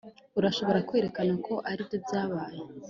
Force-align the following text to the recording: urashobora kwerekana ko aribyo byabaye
urashobora 0.39 0.85
kwerekana 0.87 1.33
ko 1.45 1.53
aribyo 1.69 1.97
byabaye 2.05 2.59